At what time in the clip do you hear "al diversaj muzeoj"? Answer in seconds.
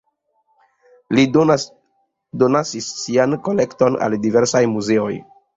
4.07-5.17